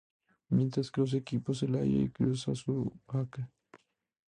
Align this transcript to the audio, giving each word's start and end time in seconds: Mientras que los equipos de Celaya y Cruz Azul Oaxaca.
Mientras 0.49 0.89
que 0.89 0.99
los 1.01 1.13
equipos 1.13 1.61
de 1.61 1.67
Celaya 1.67 2.01
y 2.01 2.09
Cruz 2.09 2.47
Azul 2.47 2.91
Oaxaca. 3.05 3.51